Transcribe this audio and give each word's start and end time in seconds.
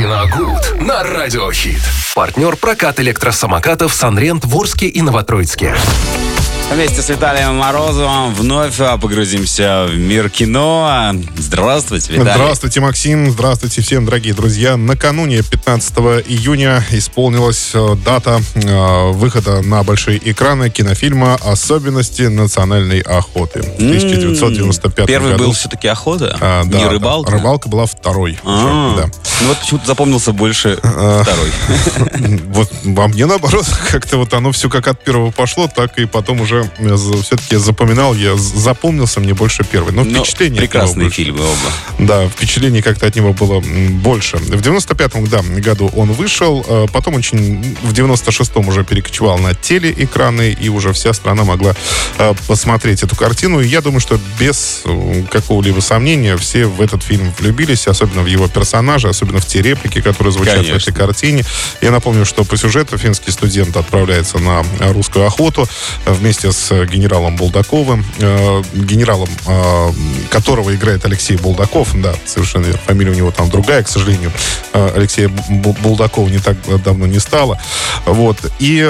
Киногуд 0.00 0.82
на 0.82 1.02
Радиохит. 1.02 1.80
Партнер 2.14 2.56
прокат 2.56 3.00
электросамокатов 3.00 3.94
Санрент 3.94 4.44
в 4.44 4.54
Орске 4.54 4.88
и 4.88 5.00
Новотроицке. 5.00 5.74
Вместе 6.70 7.00
с 7.00 7.08
Виталием 7.08 7.54
Морозовым 7.54 8.34
вновь 8.34 8.76
погрузимся 8.76 9.86
в 9.88 9.96
мир 9.96 10.28
кино. 10.28 11.12
Здравствуйте, 11.38 12.12
Виталий. 12.12 12.32
Здравствуйте, 12.34 12.80
Максим. 12.80 13.30
Здравствуйте 13.30 13.80
всем, 13.82 14.04
дорогие 14.04 14.34
друзья. 14.34 14.76
Накануне 14.76 15.42
15 15.42 15.96
июня 16.26 16.84
исполнилась 16.90 17.70
э, 17.72 17.94
дата 18.04 18.40
э, 18.56 19.10
выхода 19.12 19.62
на 19.62 19.84
большие 19.84 20.18
экраны 20.28 20.68
кинофильма 20.68 21.36
«Особенности 21.36 22.22
национальной 22.22 22.98
охоты» 23.00 23.62
в 23.62 23.76
1995 23.76 25.06
Первый 25.06 25.32
году. 25.32 25.44
был 25.44 25.52
все-таки 25.52 25.86
охота, 25.86 26.36
А, 26.40 26.64
да, 26.64 26.78
не 26.78 26.86
рыбалка. 26.86 27.30
Рыбалка 27.30 27.68
была 27.68 27.86
второй. 27.86 28.38
А, 28.42 28.92
уже, 28.92 29.02
да. 29.02 29.10
Ну 29.40 29.48
вот 29.48 29.58
почему-то 29.58 29.86
запомнился 29.86 30.32
больше 30.32 30.78
А. 30.82 31.22
второй. 31.22 31.50
Вот 32.46 32.70
во 32.84 33.08
мне 33.08 33.26
наоборот, 33.26 33.66
как-то 33.90 34.16
вот 34.16 34.32
оно 34.34 34.52
все 34.52 34.70
как 34.70 34.88
от 34.88 35.04
первого 35.04 35.30
пошло, 35.30 35.68
так 35.68 35.98
и 35.98 36.06
потом 36.06 36.40
уже 36.40 36.70
все-таки 37.22 37.56
запоминал 37.56 38.14
я, 38.14 38.36
запомнился 38.36 39.20
мне 39.20 39.34
больше 39.34 39.64
первый. 39.64 39.92
Но 39.92 40.04
Но 40.04 40.20
впечатление 40.20 40.62
от 40.62 40.62
него 40.62 40.72
прекрасные 40.72 41.10
фильмы 41.10 41.44
оба. 41.44 42.06
Да, 42.06 42.28
впечатлений 42.28 42.82
как-то 42.82 43.06
от 43.06 43.14
него 43.14 43.32
было 43.32 43.60
больше. 43.60 44.38
В 44.38 44.60
95-м, 44.60 45.26
да, 45.26 45.42
году 45.60 45.90
он 45.94 46.12
вышел, 46.12 46.64
э, 46.66 46.86
потом 46.92 47.14
очень 47.14 47.76
в 47.82 47.92
96-м 47.92 48.68
уже 48.68 48.84
перекочевал 48.84 49.38
на 49.38 49.54
телеэкраны, 49.54 50.56
и 50.58 50.68
уже 50.68 50.92
вся 50.92 51.12
страна 51.12 51.44
могла 51.44 51.74
э, 52.18 52.34
посмотреть 52.46 53.02
эту 53.02 53.16
картину. 53.16 53.60
И 53.60 53.68
я 53.68 53.80
думаю, 53.80 54.00
что 54.00 54.18
без 54.38 54.82
э, 54.84 55.22
какого-либо 55.30 55.80
сомнения 55.80 56.36
все 56.36 56.66
в 56.66 56.80
этот 56.80 57.02
фильм 57.02 57.32
влюбились, 57.38 57.86
особенно 57.86 58.22
в 58.22 58.26
его 58.26 58.48
персонажа, 58.48 59.08
особенно 59.10 59.25
в 59.32 59.46
те 59.46 59.62
реплики, 59.62 60.00
которые 60.00 60.32
звучат 60.32 60.54
в 60.54 60.56
Конечно. 60.66 60.90
этой 60.90 60.94
картине. 60.94 61.44
Я 61.80 61.90
напомню, 61.90 62.24
что 62.24 62.44
по 62.44 62.56
сюжету 62.56 62.98
финский 62.98 63.30
студент 63.30 63.76
отправляется 63.76 64.38
на 64.38 64.64
русскую 64.80 65.26
охоту 65.26 65.66
вместе 66.04 66.52
с 66.52 66.84
генералом 66.86 67.36
Булдаковым, 67.36 68.04
э, 68.18 68.62
генералом, 68.74 69.28
э, 69.46 69.92
которого 70.30 70.74
играет 70.74 71.04
Алексей 71.04 71.36
Булдаков, 71.36 71.88
да, 72.00 72.14
совершенно 72.24 72.66
верно. 72.66 72.80
Фамилия 72.86 73.10
у 73.12 73.14
него 73.14 73.30
там 73.30 73.50
другая, 73.50 73.82
к 73.82 73.88
сожалению. 73.88 74.32
Э, 74.72 74.92
Алексея 74.96 75.28
Бу- 75.28 75.76
Булдакова 75.80 76.28
не 76.28 76.38
так 76.38 76.56
давно 76.82 77.06
не 77.06 77.18
стало. 77.18 77.60
Вот. 78.04 78.38
И, 78.58 78.88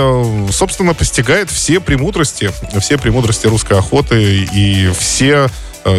собственно, 0.52 0.94
постигает 0.94 1.50
все 1.50 1.80
премудрости, 1.80 2.50
все 2.80 2.98
премудрости 2.98 3.46
русской 3.46 3.78
охоты 3.78 4.46
и 4.52 4.90
все 4.98 5.48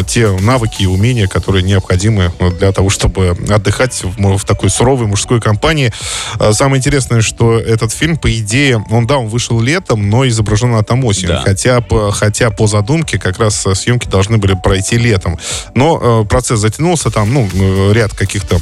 те 0.06 0.28
навыки 0.28 0.82
и 0.82 0.86
умения, 0.86 1.26
которые 1.26 1.62
необходимы 1.62 2.32
э, 2.38 2.50
для 2.50 2.72
того, 2.72 2.90
чтобы 2.90 3.36
отдыхать 3.48 4.02
в, 4.02 4.36
в 4.36 4.44
такой 4.44 4.70
суровой 4.70 5.06
мужской 5.06 5.40
компании. 5.40 5.92
Э, 6.38 6.52
Самое 6.52 6.78
интересное, 6.78 7.20
что 7.20 7.58
этот 7.58 7.92
фильм, 7.92 8.16
по 8.16 8.32
идее, 8.32 8.84
он, 8.90 9.06
да, 9.06 9.18
он 9.18 9.28
вышел 9.28 9.60
летом, 9.60 10.10
но 10.10 10.26
изображен 10.26 10.72
она 10.72 10.82
там 10.82 11.04
осенью. 11.04 11.36
Да. 11.36 11.42
Хотя, 11.42 11.80
по, 11.80 12.10
хотя 12.10 12.50
по 12.50 12.66
задумке 12.66 13.18
как 13.18 13.38
раз 13.38 13.66
э, 13.66 13.74
съемки 13.74 14.08
должны 14.08 14.38
были 14.38 14.56
пройти 14.62 14.98
летом. 14.98 15.38
Но 15.74 16.22
э, 16.22 16.24
процесс 16.26 16.60
затянулся, 16.60 17.10
там, 17.10 17.32
ну, 17.32 17.48
э, 17.52 17.92
ряд 17.92 18.12
каких-то 18.14 18.58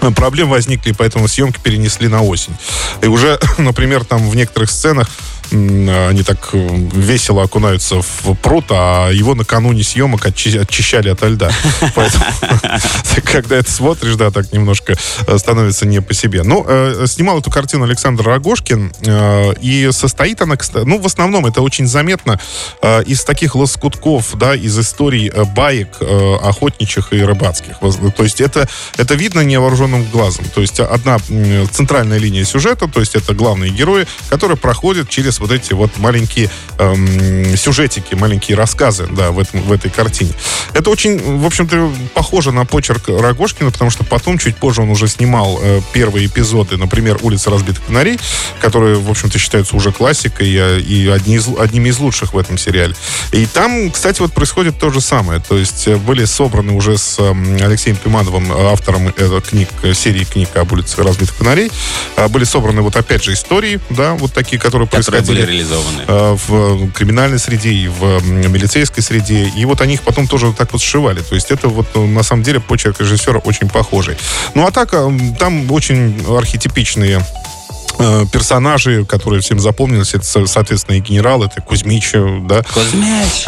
э, 0.00 0.10
проблем 0.10 0.48
возникли, 0.48 0.92
поэтому 0.92 1.28
съемки 1.28 1.60
перенесли 1.62 2.08
на 2.08 2.22
осень. 2.22 2.54
И 3.02 3.06
уже, 3.06 3.38
например, 3.58 4.04
там 4.04 4.28
в 4.28 4.36
некоторых 4.36 4.70
сценах 4.70 5.10
они 5.50 6.22
так 6.22 6.50
э, 6.52 6.68
весело 6.92 7.42
окунаются 7.42 8.02
в 8.02 8.34
пруд, 8.42 8.64
а 8.70 9.10
его 9.10 9.34
накануне 9.34 9.82
съемок 9.82 10.26
очи- 10.26 10.58
очищали 10.58 11.08
от 11.08 11.22
льда. 11.22 11.50
Поэтому, 11.94 12.24
когда 13.36 13.56
это 13.56 13.70
смотришь, 13.70 14.14
да, 14.14 14.30
так 14.30 14.50
немножко 14.54 14.96
э, 15.26 15.38
становится 15.38 15.86
не 15.86 16.00
по 16.00 16.14
себе. 16.14 16.42
Ну, 16.42 16.64
э, 16.66 17.04
снимал 17.06 17.38
эту 17.38 17.50
картину 17.50 17.84
Александр 17.84 18.24
Рогошкин, 18.24 18.92
э, 19.04 19.52
и 19.60 19.90
состоит 19.92 20.40
она, 20.40 20.56
ну, 20.84 20.98
в 20.98 21.04
основном 21.04 21.44
это 21.44 21.60
очень 21.60 21.86
заметно 21.86 22.40
э, 22.80 23.02
из 23.02 23.24
таких 23.24 23.54
лоскутков, 23.54 24.38
да, 24.38 24.54
из 24.54 24.78
историй 24.78 25.28
э, 25.28 25.44
баек 25.44 25.98
э, 26.00 26.36
охотничьих 26.42 27.12
и 27.12 27.22
рыбацких. 27.22 27.78
То 28.16 28.22
есть 28.22 28.40
это, 28.40 28.66
это 28.96 29.14
видно 29.14 29.40
невооруженным 29.40 30.04
глазом. 30.04 30.46
То 30.54 30.62
есть 30.62 30.80
одна 30.80 31.18
центральная 31.70 32.16
линия 32.16 32.44
сюжета, 32.44 32.88
то 32.88 33.00
есть 33.00 33.16
это 33.16 33.34
главные 33.34 33.70
герои, 33.70 34.06
которые 34.30 34.56
проходят 34.56 35.10
через 35.10 35.40
вот 35.40 35.52
эти 35.52 35.74
вот 35.74 35.98
маленькие 35.98 36.48
эм, 36.78 37.54
сюжетики, 37.54 38.14
маленькие 38.14 38.56
рассказы, 38.56 39.06
да, 39.10 39.30
в, 39.30 39.38
этом, 39.38 39.60
в 39.60 39.72
этой 39.72 39.90
картине. 39.90 40.32
Это 40.72 40.88
очень, 40.88 41.18
в 41.38 41.44
общем-то, 41.44 41.92
похоже 42.14 42.52
на 42.52 42.64
почерк 42.64 43.08
Рогошкина, 43.26 43.70
потому 43.70 43.90
что 43.90 44.04
потом, 44.04 44.38
чуть 44.38 44.56
позже, 44.56 44.82
он 44.82 44.90
уже 44.90 45.08
снимал 45.08 45.58
э, 45.62 45.80
первые 45.92 46.26
эпизоды, 46.26 46.76
например, 46.76 47.18
«Улица 47.22 47.50
разбитых 47.50 47.82
фонарей», 47.84 48.18
которые, 48.60 48.96
в 48.98 49.10
общем-то, 49.10 49.38
считаются 49.38 49.76
уже 49.76 49.92
классикой 49.92 50.52
э, 50.54 50.80
и 50.80 51.08
одни 51.08 51.36
из, 51.36 51.48
одними 51.48 51.88
из 51.90 51.98
лучших 51.98 52.34
в 52.34 52.38
этом 52.38 52.58
сериале. 52.58 52.94
И 53.32 53.46
там, 53.46 53.90
кстати, 53.90 54.20
вот 54.20 54.32
происходит 54.32 54.78
то 54.78 54.90
же 54.90 55.00
самое. 55.00 55.40
То 55.40 55.56
есть 55.58 55.86
э, 55.88 55.96
были 55.96 56.24
собраны 56.24 56.72
уже 56.72 56.96
с 56.98 57.18
эм, 57.18 57.56
Алексеем 57.62 57.96
Пимановым, 57.96 58.52
э, 58.52 58.72
автором 58.72 59.08
э, 59.16 59.40
книг, 59.48 59.68
э, 59.82 59.92
серии 59.94 60.24
книг 60.24 60.48
об 60.56 60.72
улице 60.72 61.02
разбитых 61.02 61.34
фонарей, 61.34 61.70
э, 62.16 62.28
были 62.28 62.44
собраны 62.44 62.82
вот 62.82 62.96
опять 62.96 63.24
же 63.24 63.32
истории, 63.32 63.80
да, 63.90 64.14
вот 64.14 64.32
такие, 64.32 64.58
которые 64.60 64.88
Которые 64.88 65.22
были 65.22 65.40
происходили 65.42 65.46
реализованы. 65.52 66.02
э, 66.06 66.36
в 66.46 66.90
криминальной 66.92 67.38
среде 67.38 67.70
и 67.70 67.88
в 67.88 68.22
милицейской 68.26 69.02
среде. 69.02 69.50
И 69.56 69.64
вот 69.64 69.80
они 69.80 69.94
их 69.94 70.02
потом 70.02 70.28
тоже 70.28 70.46
вот 70.46 70.56
так 70.56 70.72
вот 70.72 70.80
сшивали. 70.82 71.20
То 71.20 71.34
есть 71.34 71.50
это 71.50 71.68
вот 71.68 71.86
э, 71.94 71.98
на 72.00 72.22
самом 72.22 72.42
деле 72.42 72.60
почерк 72.60 73.00
режиссера 73.00 73.15
очень 73.44 73.68
похожий. 73.68 74.16
Ну 74.54 74.66
а 74.66 74.70
так, 74.70 74.92
э, 74.92 75.10
там 75.38 75.70
очень 75.70 76.24
архетипичные 76.28 77.22
персонажи, 78.32 79.04
которые 79.04 79.40
всем 79.40 79.58
запомнились, 79.60 80.14
это, 80.14 80.24
со- 80.24 80.46
соответственно, 80.46 80.96
и 80.96 81.00
генерал, 81.00 81.42
это 81.42 81.60
Кузьмич, 81.60 82.10
э, 82.14 82.40
да, 82.42 82.62
Кузьмич. 82.62 83.46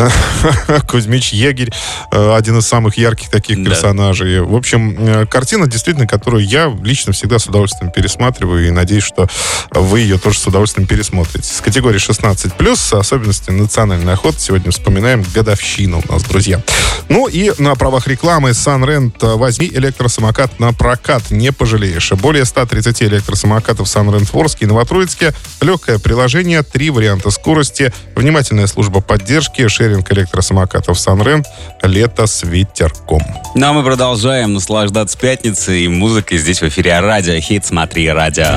Кузьмич 0.88 1.32
Егерь, 1.32 1.70
э, 2.10 2.34
один 2.36 2.58
из 2.58 2.66
самых 2.66 2.96
ярких 2.98 3.28
таких 3.30 3.62
Да. 3.62 3.70
персонажей. 3.70 4.40
В 4.40 4.54
общем, 4.54 4.94
э, 4.98 5.26
картина, 5.26 5.66
действительно, 5.66 6.06
которую 6.06 6.44
я 6.46 6.72
лично 6.82 7.12
всегда 7.12 7.38
с 7.38 7.46
удовольствием 7.46 7.90
пересматриваю 7.92 8.66
и 8.66 8.70
надеюсь, 8.70 9.04
что 9.04 9.28
вы 9.70 10.00
ее 10.00 10.18
тоже 10.18 10.38
с 10.38 10.46
удовольствием 10.46 10.86
пересмотрите. 10.86 11.46
С 11.52 11.60
категории 11.60 11.98
16+, 11.98 12.92
особенности 12.92 13.50
национальной 13.50 14.14
охоты, 14.14 14.38
сегодня 14.40 14.70
вспоминаем 14.70 15.24
годовщину 15.34 16.02
у 16.08 16.12
нас, 16.12 16.22
друзья. 16.24 16.62
Ну 17.08 17.26
и 17.28 17.52
на 17.58 17.74
правах 17.74 18.06
рекламы 18.06 18.50
Sunrent 18.50 19.14
э, 19.22 19.36
возьми 19.36 19.66
электросамокат 19.72 20.58
на 20.60 20.72
прокат, 20.72 21.30
не 21.30 21.52
пожалеешь. 21.52 22.12
Более 22.12 22.44
130 22.44 23.02
электросамокатов 23.02 23.86
Sunrent 23.86 24.28
Орске 24.38 24.64
и 24.64 24.68
Новотроицке. 24.68 25.32
Легкое 25.60 25.98
приложение, 25.98 26.62
три 26.62 26.90
варианта 26.90 27.30
скорости, 27.30 27.92
внимательная 28.14 28.66
служба 28.66 29.00
поддержки, 29.00 29.66
шеринг 29.68 30.10
электросамокатов 30.12 30.96
Sunrent, 30.96 31.44
лето 31.82 32.26
с 32.26 32.42
ветерком. 32.42 33.22
Ну 33.54 33.66
а 33.66 33.72
мы 33.72 33.82
продолжаем 33.82 34.54
наслаждаться 34.54 35.18
пятницей 35.18 35.84
и 35.84 35.88
музыкой 35.88 36.38
здесь 36.38 36.60
в 36.60 36.68
эфире 36.68 36.98
Радио 37.00 37.38
Хит. 37.40 37.66
Смотри, 37.66 38.08
Радио. 38.10 38.56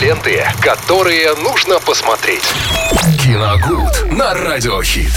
Ленты, 0.00 0.44
которые 0.60 1.34
нужно 1.36 1.80
посмотреть. 1.80 2.44
Киногуд 3.22 4.12
на 4.12 4.34
Радиохит. 4.34 5.12